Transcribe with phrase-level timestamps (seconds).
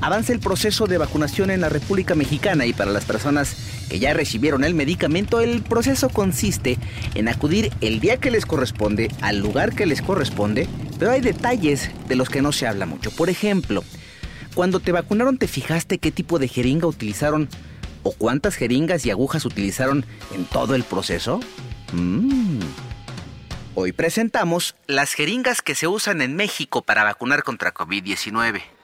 [0.00, 3.56] Avanza el proceso de vacunación en la República Mexicana y para las personas
[3.88, 6.78] que ya recibieron el medicamento, el proceso consiste
[7.14, 11.90] en acudir el día que les corresponde al lugar que les corresponde, pero hay detalles
[12.08, 13.10] de los que no se habla mucho.
[13.10, 13.84] Por ejemplo,
[14.54, 17.48] cuando te vacunaron te fijaste qué tipo de jeringa utilizaron
[18.02, 21.40] o cuántas jeringas y agujas utilizaron en todo el proceso.
[21.92, 22.60] Mm.
[23.74, 28.75] Hoy presentamos las jeringas que se usan en México para vacunar contra COVID-19.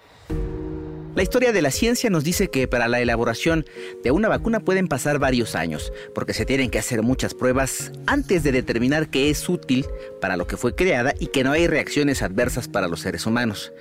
[1.15, 3.67] La historia de la ciencia nos dice que para la elaboración
[4.03, 8.43] de una vacuna pueden pasar varios años, porque se tienen que hacer muchas pruebas antes
[8.43, 9.85] de determinar que es útil
[10.23, 13.75] para lo que fue creada y que no hay reacciones adversas para los seres humanos.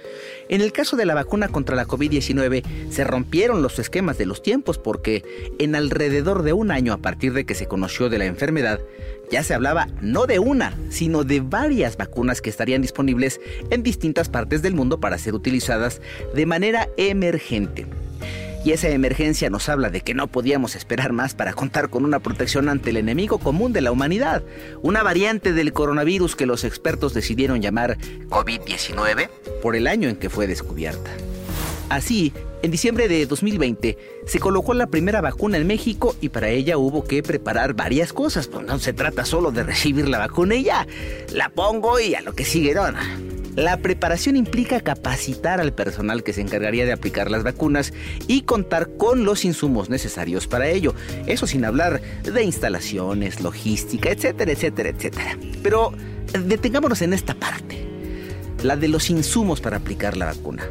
[0.49, 4.43] En el caso de la vacuna contra la COVID-19 se rompieron los esquemas de los
[4.43, 5.23] tiempos porque
[5.57, 8.81] en alrededor de un año a partir de que se conoció de la enfermedad,
[9.31, 14.29] ya se hablaba no de una, sino de varias vacunas que estarían disponibles en distintas
[14.29, 16.01] partes del mundo para ser utilizadas
[16.35, 17.87] de manera emergente.
[18.63, 22.19] Y esa emergencia nos habla de que no podíamos esperar más para contar con una
[22.19, 24.43] protección ante el enemigo común de la humanidad,
[24.83, 27.97] una variante del coronavirus que los expertos decidieron llamar
[28.29, 29.29] COVID-19
[29.63, 31.09] por el año en que fue descubierta.
[31.91, 36.77] Así, en diciembre de 2020 se colocó la primera vacuna en México y para ella
[36.77, 40.63] hubo que preparar varias cosas, pues no se trata solo de recibir la vacuna y
[40.63, 40.87] ya,
[41.33, 42.83] la pongo y a lo que sigue, ¿no?
[43.57, 47.91] La preparación implica capacitar al personal que se encargaría de aplicar las vacunas
[48.25, 50.95] y contar con los insumos necesarios para ello.
[51.27, 55.37] Eso sin hablar de instalaciones, logística, etcétera, etcétera, etcétera.
[55.61, 55.91] Pero
[56.31, 57.85] detengámonos en esta parte,
[58.63, 60.63] la de los insumos para aplicar la vacuna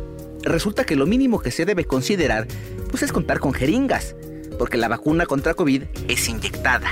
[0.42, 2.46] resulta que lo mínimo que se debe considerar
[2.90, 4.14] pues es contar con jeringas,
[4.58, 6.90] porque la vacuna contra COVID es inyectada.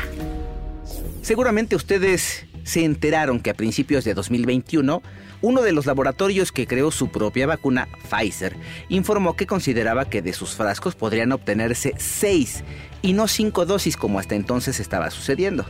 [1.23, 5.03] Seguramente ustedes se enteraron que a principios de 2021,
[5.41, 8.57] uno de los laboratorios que creó su propia vacuna, Pfizer,
[8.89, 12.65] informó que consideraba que de sus frascos podrían obtenerse seis
[13.03, 15.65] y no cinco dosis como hasta entonces estaba sucediendo.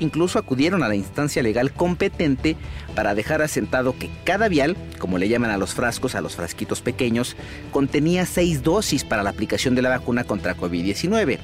[0.00, 2.56] Incluso acudieron a la instancia legal competente
[2.96, 6.80] para dejar asentado que cada vial, como le llaman a los frascos, a los frasquitos
[6.80, 7.36] pequeños,
[7.70, 11.38] contenía seis dosis para la aplicación de la vacuna contra COVID-19.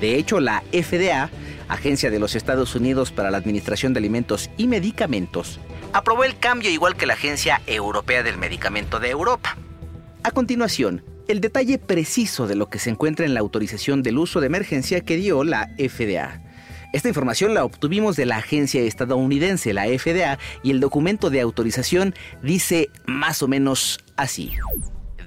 [0.00, 1.30] De hecho, la FDA,
[1.68, 5.58] Agencia de los Estados Unidos para la Administración de Alimentos y Medicamentos,
[5.92, 9.56] aprobó el cambio igual que la Agencia Europea del Medicamento de Europa.
[10.22, 14.40] A continuación, el detalle preciso de lo que se encuentra en la autorización del uso
[14.40, 16.42] de emergencia que dio la FDA.
[16.92, 22.14] Esta información la obtuvimos de la agencia estadounidense, la FDA, y el documento de autorización
[22.42, 24.52] dice más o menos así.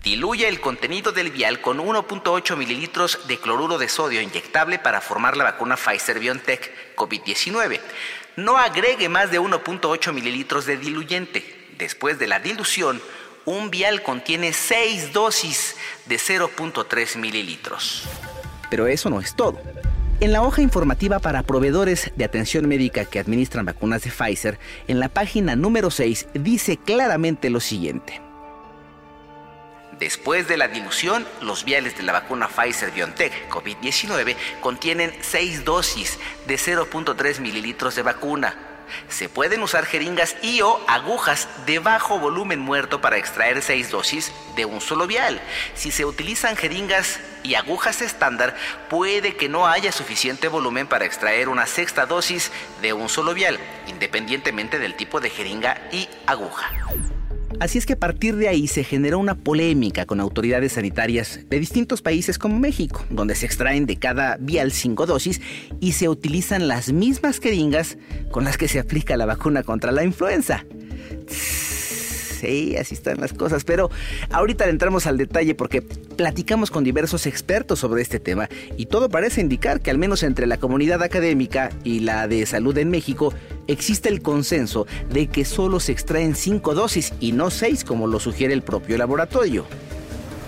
[0.03, 5.35] Diluye el contenido del vial con 1.8 mililitros de cloruro de sodio inyectable para formar
[5.35, 7.81] la vacuna Pfizer BioNTech COVID-19.
[8.37, 11.67] No agregue más de 1.8 mililitros de diluyente.
[11.77, 13.01] Después de la dilución,
[13.45, 18.03] un vial contiene 6 dosis de 0.3 mililitros.
[18.69, 19.59] Pero eso no es todo.
[20.21, 24.99] En la hoja informativa para proveedores de atención médica que administran vacunas de Pfizer, en
[24.99, 28.28] la página número 6 dice claramente lo siguiente.
[29.99, 36.17] Después de la dilución, los viales de la vacuna Pfizer BioNTech COVID-19 contienen 6 dosis
[36.47, 38.69] de 0.3 mililitros de vacuna
[39.07, 44.31] se pueden usar jeringas y o agujas de bajo volumen muerto para extraer seis dosis
[44.55, 45.41] de un solo vial.
[45.75, 48.55] Si se utilizan jeringas y agujas estándar,
[48.89, 52.51] puede que no haya suficiente volumen para extraer una sexta dosis
[52.81, 56.69] de un solo vial, independientemente del tipo de jeringa y aguja.
[57.59, 61.59] Así es que a partir de ahí se generó una polémica con autoridades sanitarias de
[61.59, 65.41] distintos países como México, donde se extraen de cada vial cinco dosis
[65.81, 67.97] y se utilizan las mismas jeringas
[68.31, 70.65] con las que se aplica la vacuna contra la influenza.
[72.39, 73.91] Sí, así están las cosas, pero
[74.31, 78.47] ahorita entramos al detalle porque platicamos con diversos expertos sobre este tema
[78.77, 82.77] y todo parece indicar que al menos entre la comunidad académica y la de salud
[82.77, 83.33] en México
[83.71, 88.19] existe el consenso de que solo se extraen cinco dosis y no seis como lo
[88.19, 89.65] sugiere el propio laboratorio.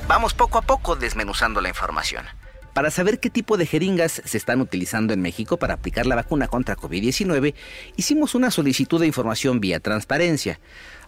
[0.08, 2.26] Vamos poco a poco desmenuzando la información.
[2.74, 6.48] Para saber qué tipo de jeringas se están utilizando en México para aplicar la vacuna
[6.48, 7.54] contra COVID-19,
[7.98, 10.60] hicimos una solicitud de información vía transparencia.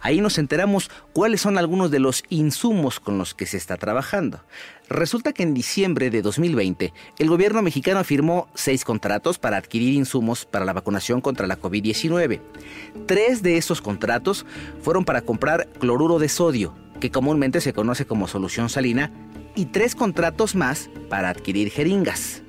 [0.02, 4.42] Ahí nos enteramos cuáles son algunos de los insumos con los que se está trabajando.
[4.90, 10.46] Resulta que en diciembre de 2020, el gobierno mexicano firmó seis contratos para adquirir insumos
[10.46, 12.42] para la vacunación contra la COVID-19.
[13.06, 14.46] Tres de esos contratos
[14.82, 19.12] fueron para comprar cloruro de sodio, que comúnmente se conoce como solución salina,
[19.56, 22.44] y tres contratos más para adquirir jeringas.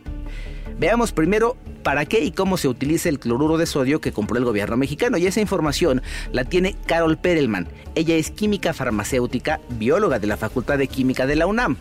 [0.76, 4.44] Veamos primero para qué y cómo se utiliza el cloruro de sodio que compró el
[4.44, 5.18] gobierno mexicano.
[5.18, 6.02] Y esa información
[6.32, 7.68] la tiene Carol Perelman.
[7.94, 11.76] Ella es química farmacéutica, bióloga de la Facultad de Química de la UNAM.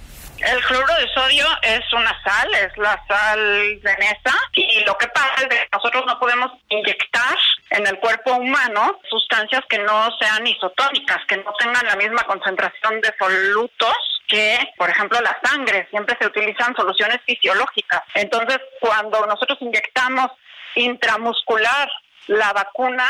[0.45, 3.39] El cloruro de sodio es una sal, es la sal
[3.81, 7.37] de mesa y lo que pasa es que nosotros no podemos inyectar
[7.69, 12.99] en el cuerpo humano sustancias que no sean isotónicas, que no tengan la misma concentración
[12.99, 15.87] de solutos que, por ejemplo, la sangre.
[15.89, 18.01] Siempre se utilizan soluciones fisiológicas.
[18.15, 20.31] Entonces, cuando nosotros inyectamos
[20.75, 21.89] intramuscular
[22.27, 23.07] la vacuna,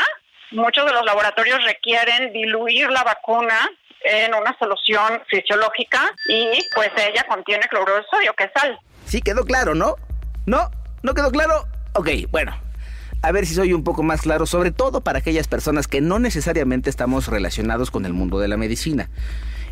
[0.50, 3.70] muchos de los laboratorios requieren diluir la vacuna
[4.04, 8.78] en una solución fisiológica y pues ella contiene cloruro de sodio, que es sal.
[9.06, 9.96] Sí, quedó claro, ¿no?
[10.46, 10.70] ¿No?
[11.02, 11.64] ¿No quedó claro?
[11.94, 12.54] Ok, bueno.
[13.22, 16.18] A ver si soy un poco más claro, sobre todo para aquellas personas que no
[16.18, 19.08] necesariamente estamos relacionados con el mundo de la medicina.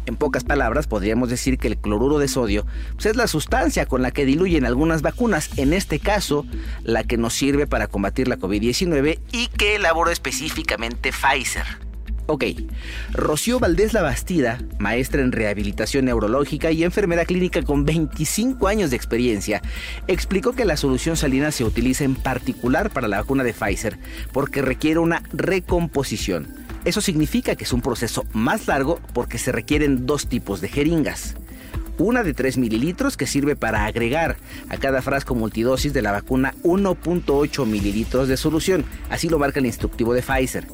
[0.06, 4.02] En pocas palabras, podríamos decir que el cloruro de sodio pues, es la sustancia con
[4.02, 6.44] la que diluyen algunas vacunas, en este caso,
[6.82, 11.92] la que nos sirve para combatir la COVID-19 y que elaboró específicamente Pfizer.
[12.26, 12.44] Ok,
[13.12, 19.60] Rocío Valdés Labastida, maestra en rehabilitación neurológica y enfermera clínica con 25 años de experiencia,
[20.06, 23.98] explicó que la solución salina se utiliza en particular para la vacuna de Pfizer
[24.32, 26.61] porque requiere una recomposición.
[26.84, 31.36] Eso significa que es un proceso más largo porque se requieren dos tipos de jeringas.
[31.98, 34.36] Una de 3 mililitros que sirve para agregar
[34.68, 39.66] a cada frasco multidosis de la vacuna 1.8 mililitros de solución, así lo marca el
[39.66, 40.66] instructivo de Pfizer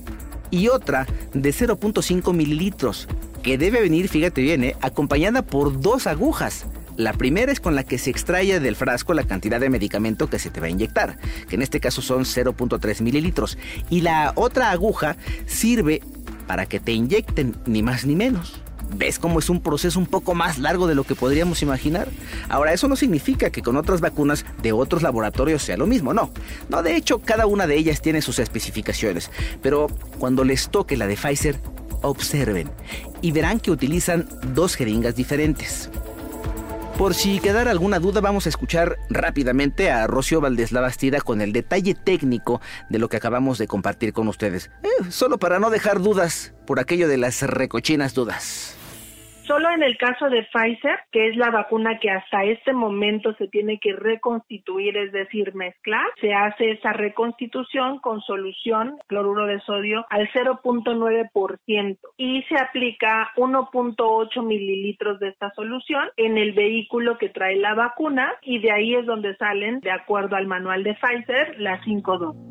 [0.50, 3.08] y otra de 0.5 mililitros,
[3.42, 6.66] que debe venir, fíjate bien, eh, acompañada por dos agujas.
[6.98, 10.40] La primera es con la que se extrae del frasco la cantidad de medicamento que
[10.40, 11.16] se te va a inyectar,
[11.48, 13.56] que en este caso son 0.3 mililitros.
[13.88, 15.16] Y la otra aguja
[15.46, 16.02] sirve
[16.48, 18.60] para que te inyecten ni más ni menos.
[18.96, 22.08] ¿Ves cómo es un proceso un poco más largo de lo que podríamos imaginar?
[22.48, 26.32] Ahora, eso no significa que con otras vacunas de otros laboratorios sea lo mismo, no.
[26.68, 29.30] No, de hecho, cada una de ellas tiene sus especificaciones.
[29.62, 29.86] Pero
[30.18, 31.60] cuando les toque la de Pfizer,
[32.02, 32.72] observen
[33.22, 35.90] y verán que utilizan dos jeringas diferentes.
[36.98, 41.52] Por si quedara alguna duda, vamos a escuchar rápidamente a Rocío Valdés Bastida con el
[41.52, 42.60] detalle técnico
[42.90, 44.72] de lo que acabamos de compartir con ustedes.
[44.82, 48.77] Eh, solo para no dejar dudas por aquello de las recochinas dudas.
[49.48, 53.48] Solo en el caso de Pfizer, que es la vacuna que hasta este momento se
[53.48, 60.04] tiene que reconstituir, es decir, mezclar, se hace esa reconstitución con solución cloruro de sodio
[60.10, 67.56] al 0.9% y se aplica 1.8 mililitros de esta solución en el vehículo que trae
[67.56, 71.82] la vacuna y de ahí es donde salen, de acuerdo al manual de Pfizer, las
[71.84, 72.42] 5 dosis.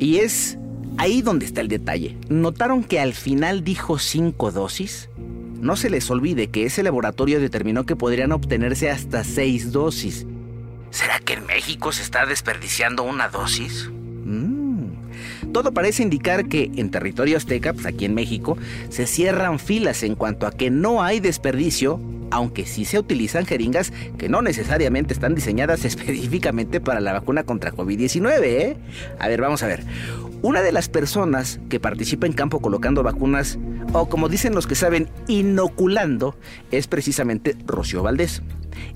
[0.00, 0.58] Y es
[0.98, 2.16] ahí donde está el detalle.
[2.28, 5.08] ¿Notaron que al final dijo 5 dosis?
[5.62, 10.26] No se les olvide que ese laboratorio determinó que podrían obtenerse hasta seis dosis.
[10.90, 13.88] ¿Será que en México se está desperdiciando una dosis?
[14.24, 15.52] Mm.
[15.52, 20.16] Todo parece indicar que en territorio azteca, pues aquí en México, se cierran filas en
[20.16, 22.00] cuanto a que no hay desperdicio,
[22.32, 27.72] aunque sí se utilizan jeringas que no necesariamente están diseñadas específicamente para la vacuna contra
[27.72, 28.42] COVID-19.
[28.42, 28.76] ¿eh?
[29.20, 29.84] A ver, vamos a ver.
[30.42, 33.60] Una de las personas que participa en campo colocando vacunas,
[33.92, 36.36] o como dicen los que saben, inoculando,
[36.72, 38.42] es precisamente Rocío Valdés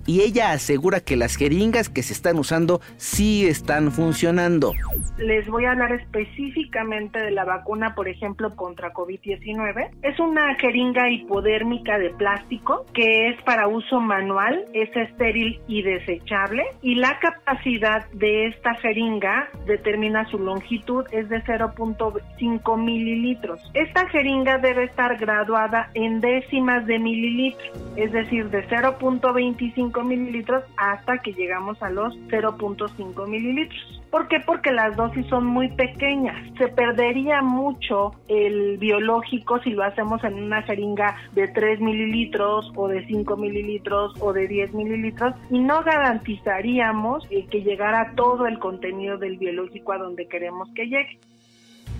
[0.06, 4.72] y ella asegura que las jeringas que se están usando sí están funcionando.
[5.18, 9.90] Les voy a hablar específicamente de la vacuna, por ejemplo, contra COVID-19.
[10.02, 16.64] Es una jeringa hipodérmica de plástico que es para uso manual, es estéril y desechable
[16.82, 23.60] y la capacidad de esta jeringa determina su longitud, es de 0.5 mililitros.
[23.74, 29.65] Esta jeringa debe estar graduada en décimas de mililitro, es decir, de 0.25
[30.04, 34.02] mililitros hasta que llegamos a los 0.5 mililitros.
[34.10, 34.40] ¿Por qué?
[34.40, 36.36] Porque las dosis son muy pequeñas.
[36.58, 42.88] Se perdería mucho el biológico si lo hacemos en una jeringa de 3 mililitros o
[42.88, 49.18] de 5 mililitros o de 10 mililitros y no garantizaríamos que llegara todo el contenido
[49.18, 51.18] del biológico a donde queremos que llegue.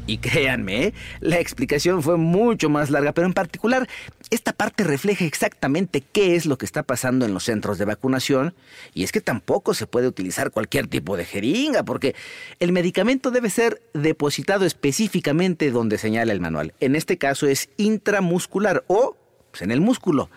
[0.07, 0.95] Y créanme, ¿eh?
[1.21, 3.89] la explicación fue mucho más larga, pero en particular
[4.31, 8.55] esta parte refleja exactamente qué es lo que está pasando en los centros de vacunación.
[8.95, 12.15] Y es que tampoco se puede utilizar cualquier tipo de jeringa, porque
[12.61, 16.73] el medicamento debe ser depositado específicamente donde señala el manual.
[16.79, 19.17] En este caso es intramuscular o
[19.51, 20.31] pues, en el músculo.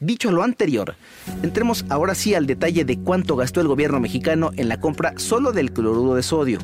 [0.00, 0.94] Dicho lo anterior,
[1.42, 5.50] entremos ahora sí al detalle de cuánto gastó el gobierno mexicano en la compra solo
[5.50, 6.60] del cloruro de sodio.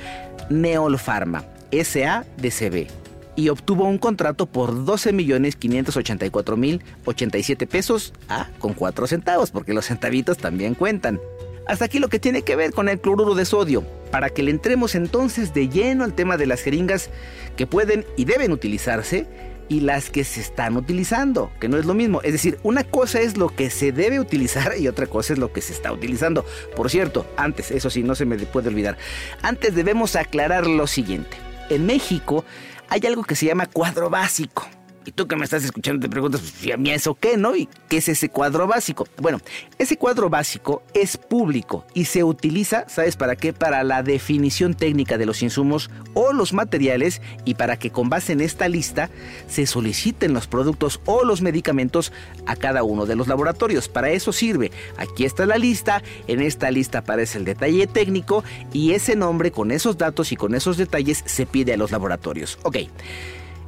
[0.50, 2.88] Neolpharma SADCB
[3.37, 10.75] y obtuvo un contrato por 12.584.087 pesos, ah, con 4 centavos, porque los centavitos también
[10.75, 11.19] cuentan.
[11.66, 14.50] Hasta aquí lo que tiene que ver con el cloruro de sodio, para que le
[14.50, 17.11] entremos entonces de lleno al tema de las jeringas
[17.57, 19.26] que pueden y deben utilizarse
[19.71, 22.21] y las que se están utilizando, que no es lo mismo.
[22.23, 25.53] Es decir, una cosa es lo que se debe utilizar y otra cosa es lo
[25.53, 26.45] que se está utilizando.
[26.77, 28.99] Por cierto, antes, eso sí, no se me puede olvidar,
[29.43, 31.37] antes debemos aclarar lo siguiente.
[31.71, 32.45] En México
[32.89, 34.69] hay algo que se llama cuadro básico.
[35.11, 37.57] Y tú que me estás escuchando te preguntas, pues, ¿y a mí eso qué, no?
[37.57, 39.09] ¿Y qué es ese cuadro básico?
[39.17, 39.40] Bueno,
[39.76, 43.52] ese cuadro básico es público y se utiliza, ¿sabes para qué?
[43.52, 48.35] Para la definición técnica de los insumos o los materiales y para que con base
[48.35, 49.11] en esta lista
[49.49, 52.12] se soliciten los productos o los medicamentos
[52.47, 53.88] a cada uno de los laboratorios.
[53.88, 54.71] Para eso sirve.
[54.97, 59.73] Aquí está la lista, en esta lista aparece el detalle técnico y ese nombre con
[59.73, 62.61] esos datos y con esos detalles se pide a los laboratorios.
[62.62, 62.76] Ok.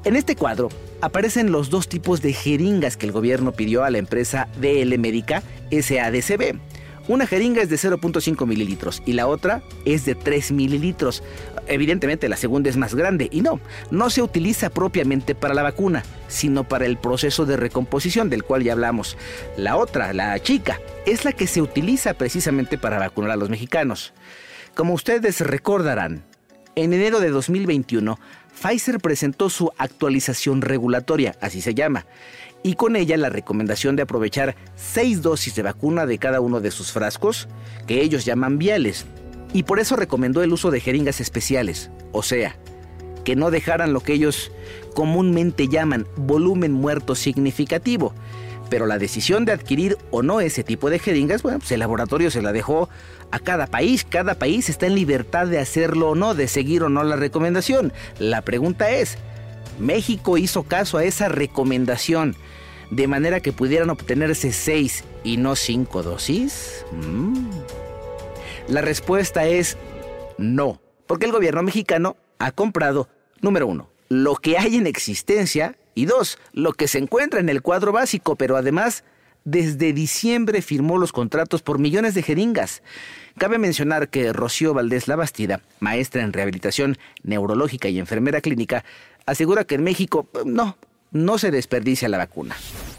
[0.04, 0.68] En este cuadro
[1.00, 5.44] aparecen los dos tipos de jeringas que el gobierno pidió a la empresa DL Médica
[5.70, 6.58] SADCB.
[7.06, 11.22] Una jeringa es de 0.5 mililitros y la otra es de 3 mililitros.
[11.68, 13.60] Evidentemente la segunda es más grande y no,
[13.92, 18.64] no se utiliza propiamente para la vacuna, sino para el proceso de recomposición del cual
[18.64, 19.16] ya hablamos.
[19.56, 24.12] La otra, la chica, es la que se utiliza precisamente para vacunar a los mexicanos.
[24.74, 26.24] Como ustedes recordarán,
[26.74, 28.18] en enero de 2021,
[28.54, 32.06] Pfizer presentó su actualización regulatoria, así se llama,
[32.62, 36.70] y con ella la recomendación de aprovechar seis dosis de vacuna de cada uno de
[36.70, 37.48] sus frascos,
[37.86, 39.06] que ellos llaman viales,
[39.52, 42.56] y por eso recomendó el uso de jeringas especiales, o sea,
[43.24, 44.50] que no dejaran lo que ellos
[44.94, 48.14] comúnmente llaman volumen muerto significativo,
[48.72, 52.30] pero la decisión de adquirir o no ese tipo de jeringas, bueno, pues el laboratorio
[52.30, 52.88] se la dejó
[53.32, 54.06] a cada país.
[54.08, 57.92] Cada país está en libertad de hacerlo o no, de seguir o no la recomendación.
[58.18, 59.18] La pregunta es,
[59.80, 62.36] ¿México hizo caso a esa recomendación
[62.90, 66.84] de manera que pudieran obtenerse seis y no cinco dosis?
[66.92, 67.50] Mm.
[68.68, 69.76] La respuesta es
[70.38, 73.08] no, porque el gobierno mexicano ha comprado,
[73.40, 77.62] número uno, lo que hay en existencia y dos, lo que se encuentra en el
[77.62, 79.04] cuadro básico, pero además
[79.44, 82.82] desde diciembre firmó los contratos por millones de jeringas.
[83.38, 88.84] Cabe mencionar que Rocío Valdés Labastida, maestra en rehabilitación neurológica y enfermera clínica,
[89.26, 90.76] asegura que en México no,
[91.10, 92.56] no se desperdicia la vacuna.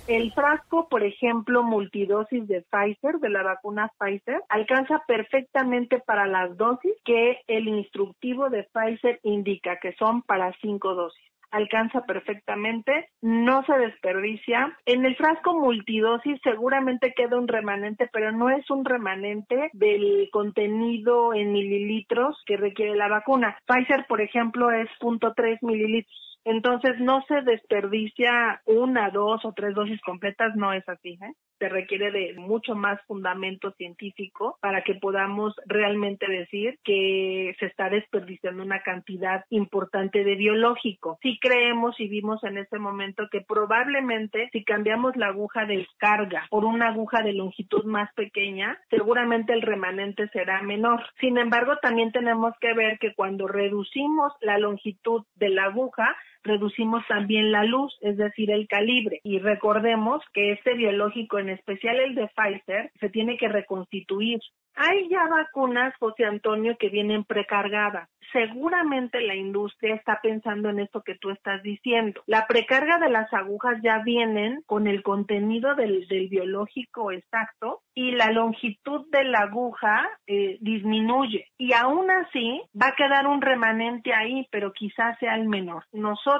[0.08, 6.58] El frasco, por ejemplo, multidosis de Pfizer, de la vacuna Pfizer, alcanza perfectamente para las
[6.58, 13.64] dosis que el instructivo de Pfizer indica, que son para cinco dosis alcanza perfectamente, no
[13.66, 14.76] se desperdicia.
[14.88, 21.34] En el frasco multidosis seguramente queda un remanente, pero no es un remanente del contenido
[21.36, 23.56] en mililitros que requiere la vacuna.
[23.68, 26.33] Pfizer, por ejemplo, es 0.3 mililitros.
[26.46, 31.18] Entonces no se desperdicia una, dos o tres dosis completas, no es así.
[31.22, 31.34] ¿eh?
[31.60, 37.90] Se requiere de mucho más fundamento científico para que podamos realmente decir que se está
[37.90, 41.18] desperdiciando una cantidad importante de biológico.
[41.22, 46.46] Si creemos y vimos en este momento que probablemente si cambiamos la aguja de carga
[46.50, 51.04] por una aguja de longitud más pequeña, seguramente el remanente será menor.
[51.20, 57.04] Sin embargo, también tenemos que ver que cuando reducimos la longitud de la aguja, reducimos
[57.08, 59.20] también la luz, es decir, el calibre.
[59.24, 64.40] Y recordemos que este biológico, en especial el de Pfizer, se tiene que reconstituir.
[64.76, 71.02] Hay ya vacunas, José Antonio, que vienen precargadas seguramente la industria está pensando en esto
[71.04, 72.22] que tú estás diciendo.
[72.26, 78.32] La precarga de las agujas ya vienen con el contenido del, biológico exacto y la
[78.32, 81.48] longitud de la aguja eh, disminuye.
[81.58, 85.86] Y aún así va a quedar un remanente ahí, pero quizás sea el menor.
[85.92, 86.33] Nosotros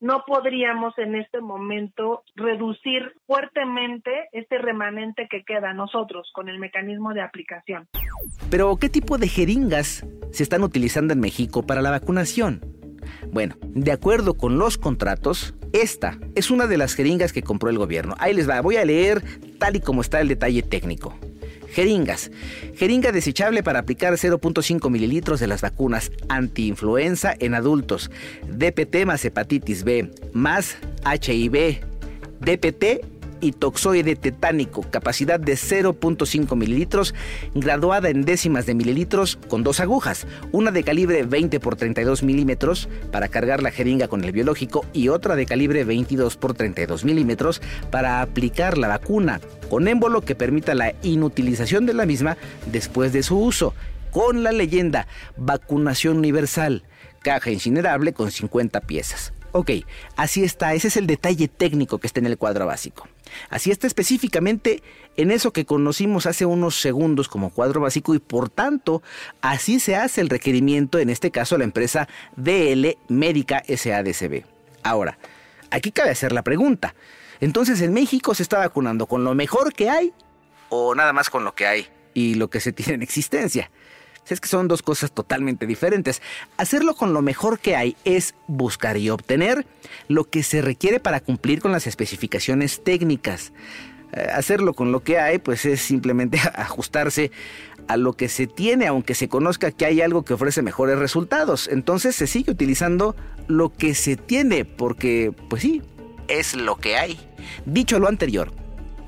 [0.00, 7.12] no podríamos en este momento reducir fuertemente este remanente que queda nosotros con el mecanismo
[7.12, 7.88] de aplicación.
[8.50, 12.60] Pero, ¿qué tipo de jeringas se están utilizando en México para la vacunación?
[13.32, 17.78] Bueno, de acuerdo con los contratos, esta es una de las jeringas que compró el
[17.78, 18.14] gobierno.
[18.18, 19.22] Ahí les va, voy a leer
[19.58, 21.18] tal y como está el detalle técnico.
[21.72, 22.30] Jeringas.
[22.76, 28.10] Jeringa desechable para aplicar 0.5 mililitros de las vacunas antiinfluenza en adultos.
[28.48, 31.80] DPT más hepatitis B, más HIV,
[32.40, 33.11] DPT
[33.42, 37.14] y toxoide tetánico, capacidad de 0.5 mililitros,
[37.54, 42.88] graduada en décimas de mililitros con dos agujas, una de calibre 20 por 32 milímetros
[43.10, 47.60] para cargar la jeringa con el biológico y otra de calibre 22 por 32 milímetros
[47.90, 52.36] para aplicar la vacuna, con émbolo que permita la inutilización de la misma
[52.70, 53.74] después de su uso,
[54.12, 56.84] con la leyenda vacunación universal,
[57.22, 59.32] caja incinerable con 50 piezas.
[59.52, 59.70] Ok,
[60.16, 63.06] así está, ese es el detalle técnico que está en el cuadro básico.
[63.50, 64.82] Así está específicamente
[65.16, 69.02] en eso que conocimos hace unos segundos como cuadro básico y por tanto
[69.42, 74.44] así se hace el requerimiento, en este caso la empresa DL Médica SADCB.
[74.82, 75.18] Ahora,
[75.70, 76.94] aquí cabe hacer la pregunta.
[77.40, 80.12] Entonces, ¿en México se está vacunando con lo mejor que hay
[80.70, 83.70] o nada más con lo que hay y lo que se tiene en existencia?
[84.28, 86.22] Es que son dos cosas totalmente diferentes.
[86.56, 89.66] Hacerlo con lo mejor que hay es buscar y obtener
[90.08, 93.52] lo que se requiere para cumplir con las especificaciones técnicas.
[94.12, 97.30] Eh, hacerlo con lo que hay, pues es simplemente ajustarse
[97.88, 101.68] a lo que se tiene, aunque se conozca que hay algo que ofrece mejores resultados.
[101.68, 103.16] Entonces se sigue utilizando
[103.48, 105.82] lo que se tiene, porque, pues sí,
[106.28, 107.18] es lo que hay.
[107.66, 108.52] Dicho lo anterior,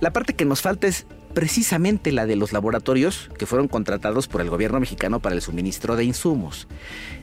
[0.01, 4.41] la parte que nos falta es precisamente la de los laboratorios que fueron contratados por
[4.41, 6.69] el gobierno mexicano para el suministro de insumos.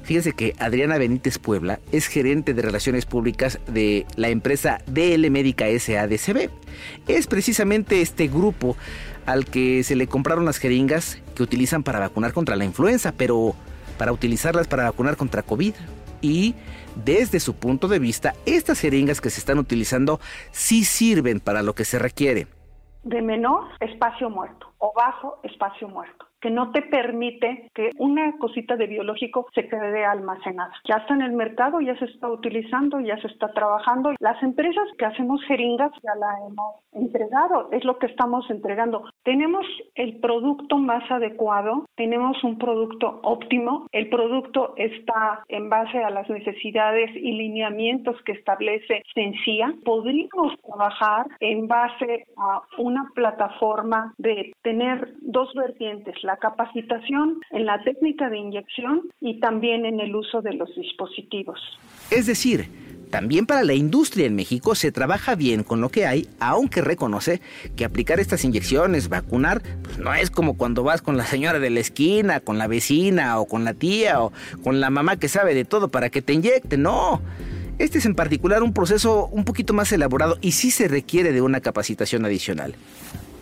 [0.04, 5.66] Fíjense que Adriana Benítez Puebla es gerente de relaciones públicas de la empresa DL Médica
[5.68, 6.50] SADCB.
[7.08, 8.76] Es precisamente este grupo
[9.26, 13.56] al que se le compraron las jeringas que utilizan para vacunar contra la influenza, pero
[13.98, 15.74] para utilizarlas para vacunar contra COVID.
[16.22, 16.56] Y
[17.06, 20.20] desde su punto de vista, estas jeringas que se están utilizando
[20.52, 22.48] sí sirven para lo que se requiere
[23.04, 28.76] de menor espacio muerto o bajo espacio muerto que no te permite que una cosita
[28.76, 30.74] de biológico se quede almacenada.
[30.86, 34.12] Ya está en el mercado, ya se está utilizando, ya se está trabajando.
[34.20, 39.04] Las empresas que hacemos jeringas ya la hemos entregado, es lo que estamos entregando.
[39.24, 46.10] Tenemos el producto más adecuado, tenemos un producto óptimo, el producto está en base a
[46.10, 49.74] las necesidades y lineamientos que establece Sencilla.
[49.86, 57.84] Podríamos trabajar en base a una plataforma de tener dos vertientes, la capacitación en la
[57.84, 61.60] técnica de inyección y también en el uso de los dispositivos.
[62.10, 66.28] Es decir, también para la industria en México se trabaja bien con lo que hay,
[66.40, 67.42] aunque reconoce
[67.76, 71.70] que aplicar estas inyecciones, vacunar, pues no es como cuando vas con la señora de
[71.70, 74.32] la esquina, con la vecina o con la tía o
[74.64, 77.22] con la mamá que sabe de todo para que te inyecte, no.
[77.78, 81.42] Este es en particular un proceso un poquito más elaborado y sí se requiere de
[81.42, 82.76] una capacitación adicional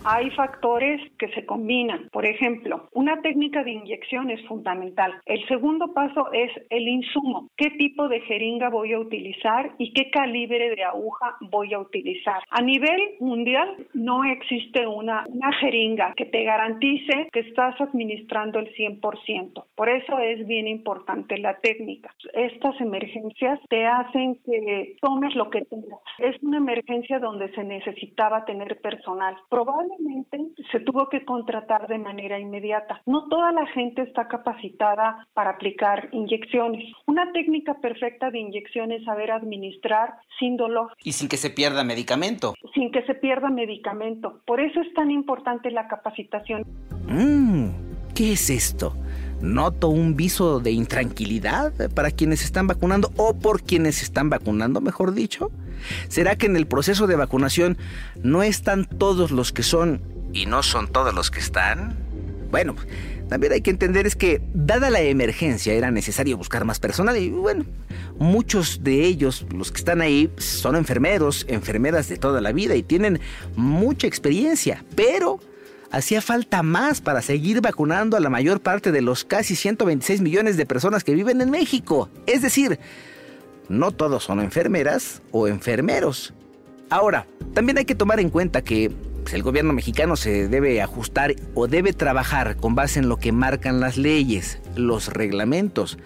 [0.04, 2.08] hay factores que se combinan.
[2.12, 5.14] Por ejemplo, una técnica de inyección es fundamental.
[5.26, 7.48] El segundo paso es el insumo.
[7.56, 12.42] ¿Qué tipo de jeringa voy a utilizar y qué calibre de aguja voy a utilizar?
[12.50, 18.72] A nivel mundial no existe una, una jeringa que te garantice que estás administrando el
[18.74, 19.64] 100%.
[19.74, 22.14] Por eso es bien importante la técnica.
[22.32, 26.00] Estas emergencias te hacen que tomes lo que tengas.
[26.18, 29.36] Es una emergencia donde se necesitaba tener personal.
[29.48, 29.89] Probablemente
[30.70, 33.02] se tuvo que contratar de manera inmediata.
[33.06, 36.84] No toda la gente está capacitada para aplicar inyecciones.
[37.06, 40.92] Una técnica perfecta de inyección es saber administrar sin dolor.
[41.02, 42.54] Y sin que se pierda medicamento.
[42.74, 44.40] Sin que se pierda medicamento.
[44.46, 46.64] Por eso es tan importante la capacitación.
[47.06, 47.68] Mm,
[48.14, 48.92] ¿Qué es esto?
[49.40, 55.14] Noto un viso de intranquilidad para quienes están vacunando o por quienes están vacunando, mejor
[55.14, 55.50] dicho.
[56.08, 57.78] ¿Será que en el proceso de vacunación
[58.22, 61.96] no están todos los que son y no son todos los que están?
[62.50, 62.76] Bueno,
[63.28, 67.30] también hay que entender es que, dada la emergencia, era necesario buscar más personal y
[67.30, 67.64] bueno,
[68.18, 72.82] muchos de ellos, los que están ahí, son enfermeros, enfermeras de toda la vida y
[72.82, 73.20] tienen
[73.54, 75.38] mucha experiencia, pero
[75.90, 80.56] hacía falta más para seguir vacunando a la mayor parte de los casi 126 millones
[80.56, 82.08] de personas que viven en México.
[82.26, 82.78] Es decir,
[83.68, 86.34] no todos son enfermeras o enfermeros.
[86.88, 88.90] Ahora, también hay que tomar en cuenta que
[89.22, 93.32] pues, el gobierno mexicano se debe ajustar o debe trabajar con base en lo que
[93.32, 95.98] marcan las leyes, los reglamentos.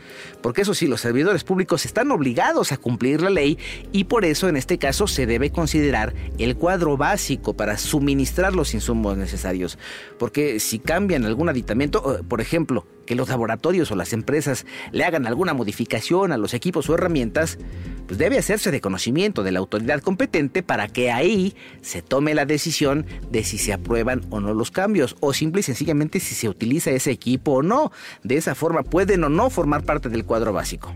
[0.44, 3.58] Porque eso sí, los servidores públicos están obligados a cumplir la ley
[3.92, 8.74] y por eso en este caso se debe considerar el cuadro básico para suministrar los
[8.74, 9.78] insumos necesarios.
[10.18, 15.26] Porque si cambian algún aditamento, por ejemplo, que los laboratorios o las empresas le hagan
[15.26, 17.58] alguna modificación a los equipos o herramientas,
[18.06, 22.44] pues debe hacerse de conocimiento de la autoridad competente para que ahí se tome la
[22.44, 26.48] decisión de si se aprueban o no los cambios, o simple y sencillamente si se
[26.48, 27.92] utiliza ese equipo o no.
[28.22, 30.92] De esa forma pueden o no formar parte del cuadro básico.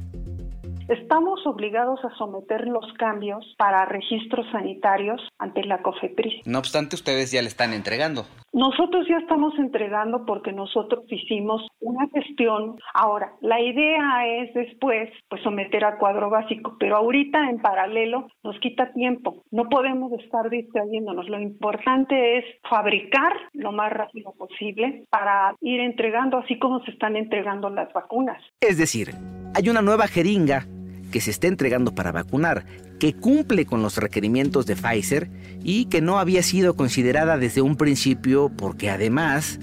[0.89, 6.47] Estamos obligados a someter los cambios para registros sanitarios ante la COFEPRIS.
[6.47, 8.25] No obstante, ustedes ya le están entregando.
[8.55, 12.79] Nosotros ya estamos entregando porque nosotros hicimos una gestión.
[12.95, 18.59] Ahora, la idea es después pues someter a cuadro básico, pero ahorita en paralelo nos
[18.61, 19.45] quita tiempo.
[19.51, 21.29] No podemos estar distrayéndonos.
[21.29, 27.15] Lo importante es fabricar lo más rápido posible para ir entregando así como se están
[27.15, 28.43] entregando las vacunas.
[28.63, 29.11] Es decir,
[29.55, 30.67] hay una nueva jeringa
[31.11, 32.65] que se está entregando para vacunar,
[32.99, 35.31] que cumple con los requerimientos de Pfizer
[35.63, 39.59] y que no había sido considerada desde un principio porque además...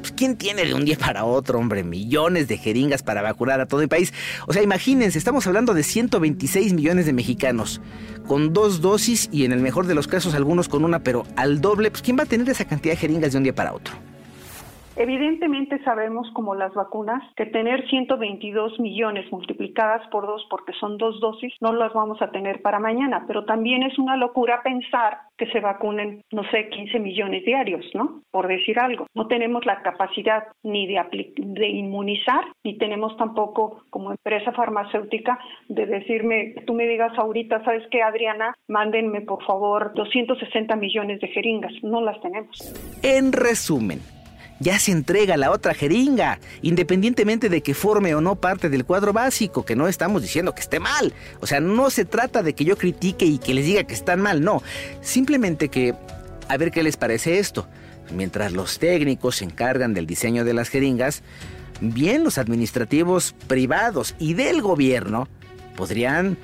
[0.00, 3.66] Pues, ¿Quién tiene de un día para otro, hombre, millones de jeringas para vacunar a
[3.66, 4.12] todo el país?
[4.46, 7.80] O sea, imagínense, estamos hablando de 126 millones de mexicanos,
[8.26, 11.60] con dos dosis y en el mejor de los casos algunos con una, pero al
[11.60, 13.94] doble, pues ¿quién va a tener esa cantidad de jeringas de un día para otro?
[14.98, 21.20] Evidentemente sabemos, como las vacunas, que tener 122 millones multiplicadas por dos, porque son dos
[21.20, 25.46] dosis, no las vamos a tener para mañana, pero también es una locura pensar que
[25.52, 28.22] se vacunen, no sé, 15 millones diarios, ¿no?
[28.32, 29.06] Por decir algo.
[29.14, 31.00] No tenemos la capacidad ni de,
[31.36, 37.84] de inmunizar, ni tenemos tampoco como empresa farmacéutica de decirme, tú me digas ahorita, ¿sabes
[37.92, 38.52] qué, Adriana?
[38.66, 41.72] Mándenme por favor 260 millones de jeringas.
[41.84, 42.58] No las tenemos.
[43.04, 44.00] En resumen,
[44.60, 49.12] ya se entrega la otra jeringa, independientemente de que forme o no parte del cuadro
[49.12, 51.12] básico, que no estamos diciendo que esté mal.
[51.40, 54.20] O sea, no se trata de que yo critique y que les diga que están
[54.20, 54.62] mal, no.
[55.00, 55.94] Simplemente que,
[56.48, 57.68] a ver qué les parece esto.
[58.12, 61.22] Mientras los técnicos se encargan del diseño de las jeringas,
[61.80, 65.28] bien los administrativos privados y del gobierno
[65.76, 66.38] podrían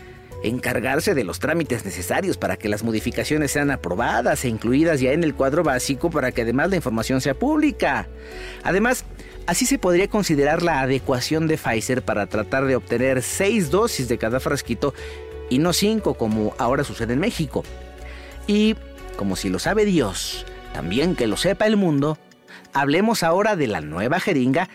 [0.45, 5.25] encargarse de los trámites necesarios para que las modificaciones sean aprobadas e incluidas ya en
[5.25, 8.09] el cuadro básico para que además la información sea pública.
[8.63, 9.05] Además,
[9.47, 14.19] así se podría considerar la adecuación de Pfizer para tratar de obtener seis dosis de
[14.19, 14.93] cada frasquito
[15.49, 17.65] y no cinco como ahora sucede en México.
[18.47, 18.77] Y,
[19.17, 22.19] como si lo sabe Dios, también que lo sepa el mundo,
[22.75, 24.69] hablemos ahora de la nueva jeringa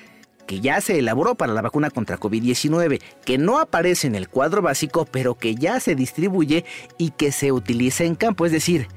[0.50, 4.64] que ya se elaboró para la vacuna contra COVID-19, que no aparece en el cuadro
[4.64, 6.66] básico, pero que ya se distribuye
[6.98, 8.88] y que se utiliza en campo, es decir,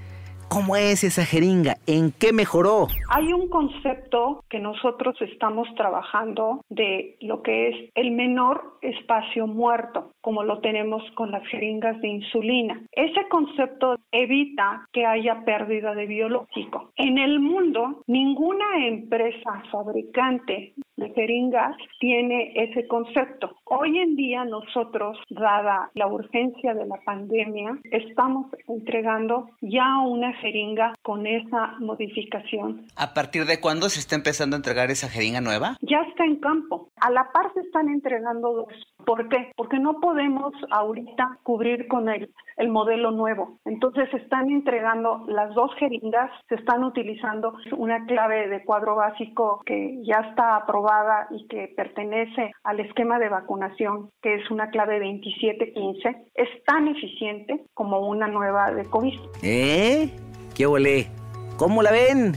[0.52, 1.76] ¿Cómo es esa jeringa?
[1.86, 2.86] ¿En qué mejoró?
[3.08, 10.12] Hay un concepto que nosotros estamos trabajando de lo que es el menor espacio muerto,
[10.20, 12.82] como lo tenemos con las jeringas de insulina.
[12.92, 16.90] Ese concepto evita que haya pérdida de biológico.
[16.96, 23.56] En el mundo, ninguna empresa fabricante de jeringas tiene ese concepto.
[23.64, 30.94] Hoy en día nosotros, dada la urgencia de la pandemia, estamos entregando ya una jeringa
[31.02, 32.86] con esa modificación.
[32.96, 35.76] ¿A partir de cuándo se está empezando a entregar esa jeringa nueva?
[35.82, 36.88] Ya está en campo.
[37.00, 38.74] A la par se están entregando dos.
[39.04, 39.50] ¿Por qué?
[39.56, 43.58] Porque no podemos ahorita cubrir con el, el modelo nuevo.
[43.64, 49.62] Entonces se están entregando las dos jeringas, se están utilizando una clave de cuadro básico
[49.66, 50.91] que ya está aprobada
[51.30, 56.30] y que pertenece al esquema de vacunación, que es una clave 2715.
[56.34, 59.18] Es tan eficiente como una nueva de COVID.
[59.42, 60.10] ¿Eh?
[60.54, 61.08] ¿Qué olé?
[61.56, 62.36] ¿Cómo la ven?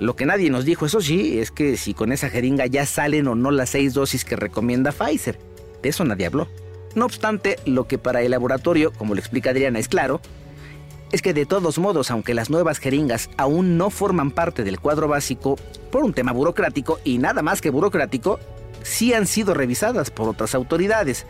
[0.00, 3.28] Lo que nadie nos dijo, eso sí, es que si con esa jeringa ya salen
[3.28, 5.38] o no las seis dosis que recomienda Pfizer.
[5.82, 6.48] De eso nadie habló.
[6.94, 10.20] No obstante, lo que para el laboratorio, como lo explica Adriana, es claro,
[11.12, 15.08] es que de todos modos, aunque las nuevas jeringas aún no forman parte del cuadro
[15.08, 15.56] básico
[15.90, 18.40] por un tema burocrático y nada más que burocrático,
[18.82, 21.26] sí han sido revisadas por otras autoridades.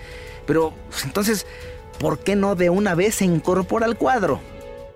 [0.47, 1.47] Pero, pues, entonces,
[1.99, 4.40] ¿por qué no de una vez se incorpora al cuadro?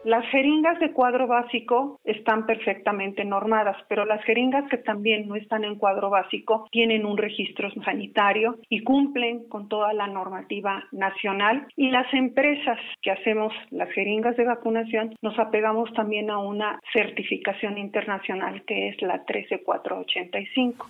[0.06, 5.64] Las jeringas de cuadro básico están perfectamente normadas, pero las jeringas que también no están
[5.64, 11.66] en cuadro básico tienen un registro sanitario y cumplen con toda la normativa nacional.
[11.74, 17.76] Y las empresas que hacemos las jeringas de vacunación nos apegamos también a una certificación
[17.76, 20.86] internacional que es la 13485.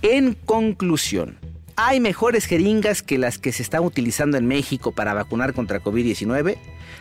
[0.00, 1.36] En conclusión,
[1.76, 6.56] ¿hay mejores jeringas que las que se están utilizando en México para vacunar contra COVID-19?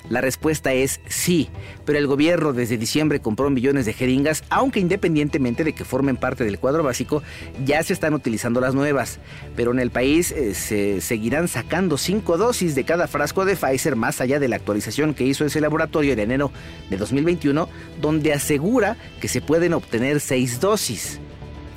[0.10, 1.50] La respuesta es sí,
[1.86, 6.44] pero el gobierno desde diciembre compró millones de jeringas, aunque independientemente de que formen parte
[6.44, 7.24] del cuadro básico,
[7.66, 9.20] ya se están utilizando las nuevas.
[9.56, 13.96] Pero en el país eh, se seguirán sacando cinco dosis de cada frasco de Pfizer
[13.96, 16.52] más allá de la actualización que hizo ese laboratorio en enero
[16.90, 17.70] de 2021,
[18.02, 21.20] donde asegura que se pueden obtener seis dosis.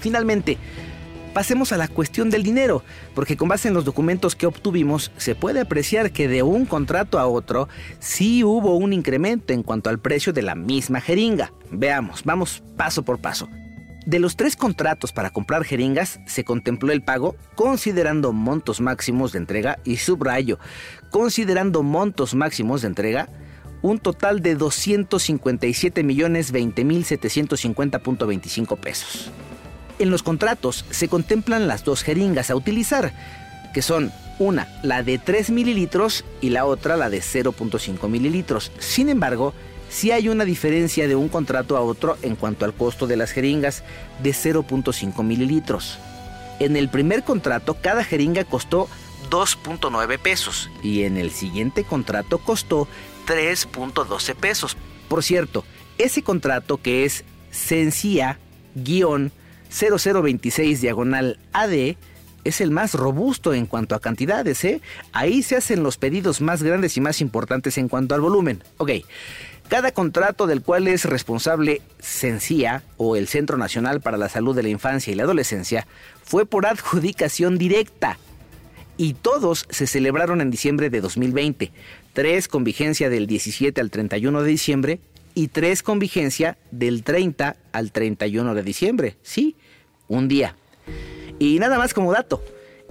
[0.00, 0.58] Finalmente,
[1.38, 2.82] Pasemos a la cuestión del dinero,
[3.14, 7.16] porque con base en los documentos que obtuvimos se puede apreciar que de un contrato
[7.16, 7.68] a otro
[8.00, 11.52] sí hubo un incremento en cuanto al precio de la misma jeringa.
[11.70, 13.48] Veamos, vamos paso por paso.
[14.04, 19.38] De los tres contratos para comprar jeringas se contempló el pago considerando montos máximos de
[19.38, 20.58] entrega y subrayo,
[21.12, 23.28] considerando montos máximos de entrega,
[23.80, 29.30] un total de 257 millones 20 mil 750.25 pesos.
[29.98, 33.12] En los contratos se contemplan las dos jeringas a utilizar,
[33.74, 38.70] que son una la de 3 mililitros y la otra la de 0.5 mililitros.
[38.78, 39.54] Sin embargo,
[39.90, 43.32] sí hay una diferencia de un contrato a otro en cuanto al costo de las
[43.32, 43.82] jeringas
[44.22, 45.98] de 0.5 mililitros.
[46.60, 48.88] En el primer contrato cada jeringa costó
[49.30, 52.88] 2.9 pesos y en el siguiente contrato costó
[53.26, 54.76] 3.12 pesos.
[55.08, 55.64] Por cierto,
[55.98, 58.38] ese contrato que es sencilla
[58.74, 59.32] guion
[59.70, 61.96] 0026 diagonal AD
[62.44, 64.80] es el más robusto en cuanto a cantidades, ¿eh?
[65.12, 68.62] Ahí se hacen los pedidos más grandes y más importantes en cuanto al volumen.
[68.78, 68.90] Ok,
[69.68, 74.62] cada contrato del cual es responsable CENCIA o el Centro Nacional para la Salud de
[74.62, 75.86] la Infancia y la Adolescencia
[76.24, 78.18] fue por adjudicación directa.
[78.96, 81.70] Y todos se celebraron en diciembre de 2020,
[82.14, 85.00] tres con vigencia del 17 al 31 de diciembre
[85.38, 89.16] y tres con vigencia del 30 al 31 de diciembre.
[89.22, 89.54] Sí,
[90.08, 90.56] un día.
[91.38, 92.42] Y nada más como dato.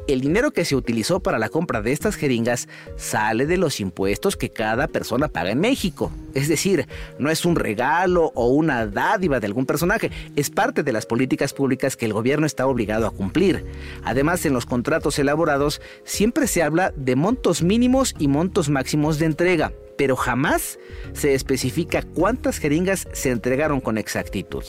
[0.07, 4.37] El dinero que se utilizó para la compra de estas jeringas sale de los impuestos
[4.37, 6.13] que cada persona paga en México.
[6.33, 6.87] Es decir,
[7.19, 11.51] no es un regalo o una dádiva de algún personaje, es parte de las políticas
[11.51, 13.65] públicas que el gobierno está obligado a cumplir.
[14.05, 19.25] Además, en los contratos elaborados siempre se habla de montos mínimos y montos máximos de
[19.25, 20.77] entrega pero jamás
[21.13, 24.63] se especifica cuántas jeringas se entregaron con exactitud.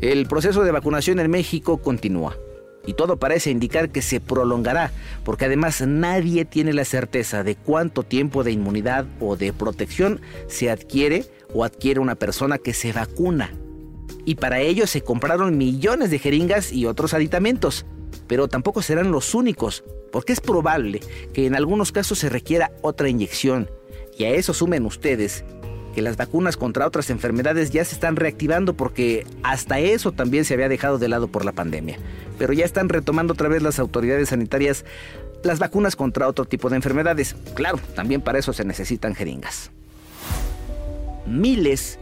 [0.00, 2.38] El proceso de vacunación en México continúa
[2.86, 4.92] y todo parece indicar que se prolongará,
[5.24, 10.70] porque además nadie tiene la certeza de cuánto tiempo de inmunidad o de protección se
[10.70, 13.52] adquiere o adquiere una persona que se vacuna.
[14.24, 17.86] Y para ello se compraron millones de jeringas y otros aditamentos,
[18.26, 21.00] pero tampoco serán los únicos, porque es probable
[21.32, 23.68] que en algunos casos se requiera otra inyección
[24.18, 25.44] y a eso sumen ustedes
[25.96, 30.52] que las vacunas contra otras enfermedades ya se están reactivando porque hasta eso también se
[30.52, 31.98] había dejado de lado por la pandemia.
[32.38, 34.84] Pero ya están retomando otra vez las autoridades sanitarias
[35.42, 37.34] las vacunas contra otro tipo de enfermedades.
[37.54, 39.70] Claro, también para eso se necesitan jeringas.
[41.24, 41.98] Miles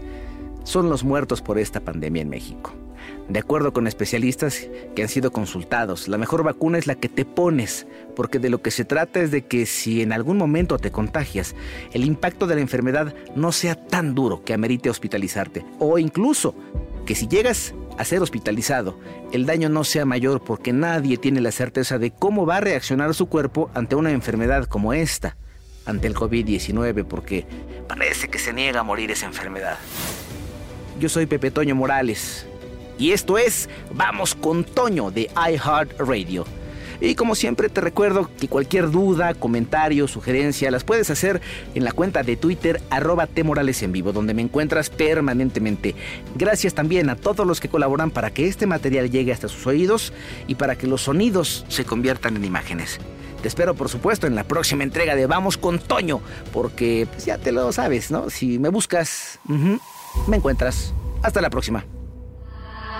[0.64, 2.74] son los muertos por esta pandemia en México.
[3.28, 7.24] De acuerdo con especialistas que han sido consultados, la mejor vacuna es la que te
[7.24, 10.90] pones, porque de lo que se trata es de que si en algún momento te
[10.90, 11.54] contagias,
[11.94, 16.54] el impacto de la enfermedad no sea tan duro que amerite hospitalizarte, o incluso
[17.06, 18.98] que si llegas a ser hospitalizado,
[19.32, 23.14] el daño no sea mayor porque nadie tiene la certeza de cómo va a reaccionar
[23.14, 25.38] su cuerpo ante una enfermedad como esta,
[25.86, 27.46] ante el COVID-19, porque
[27.88, 29.78] parece que se niega a morir esa enfermedad.
[31.00, 32.46] Yo soy Pepe Toño Morales
[32.98, 36.44] y esto es Vamos con Toño de iHeartRadio.
[37.00, 41.40] Y como siempre te recuerdo que cualquier duda, comentario, sugerencia las puedes hacer
[41.74, 45.94] en la cuenta de Twitter arroba Morales en vivo, donde me encuentras permanentemente.
[46.36, 50.12] Gracias también a todos los que colaboran para que este material llegue hasta sus oídos
[50.46, 53.00] y para que los sonidos se conviertan en imágenes.
[53.42, 57.36] Te espero, por supuesto, en la próxima entrega de Vamos con Toño, porque pues, ya
[57.36, 58.30] te lo sabes, ¿no?
[58.30, 59.38] Si me buscas,
[60.26, 60.94] me encuentras.
[61.22, 61.84] Hasta la próxima.